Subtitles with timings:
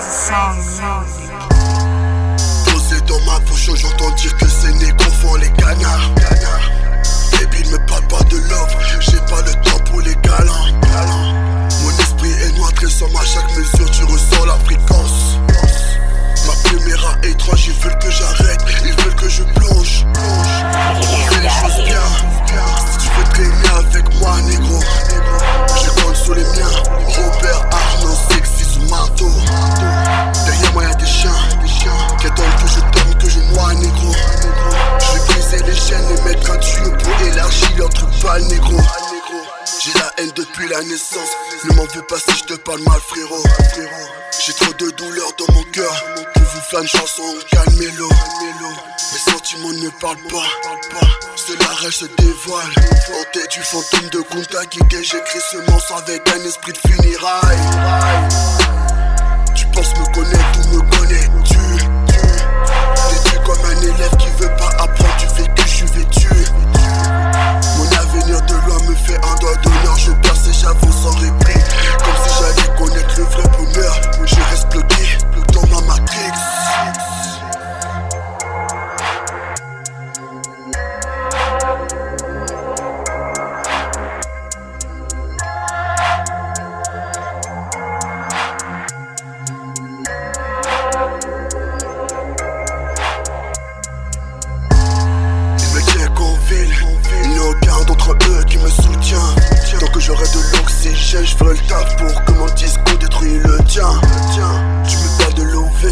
[0.00, 1.29] crazy song.
[38.00, 38.76] Truc pâle, négro.
[39.82, 41.30] J'ai la haine depuis la naissance.
[41.64, 43.42] Ne m'en veux pas si je te parle mal, frérot.
[44.44, 46.04] J'ai trop de douleur dans mon cœur.
[46.34, 48.08] Que vous fans chanson, calmez-le.
[49.12, 50.46] Mes sentiments ne parlent pas.
[51.36, 52.74] Seule la rage se dévoile.
[53.50, 57.58] Du fantôme de Kunta Kike, j'écris ce morceau avec un esprit de funérailles.
[59.54, 61.29] Tu penses me connaître ou me connais-tu
[101.10, 103.90] je ferai le taf pour que mon discours détruise le tien.
[104.86, 105.86] Tu me parles de l'OV,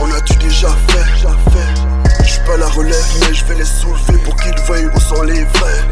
[0.00, 2.24] on a-tu déjà fait?
[2.24, 5.44] Je pas la relève, mais je vais les soulever pour qu'ils voient où sont les
[5.44, 5.86] vrais.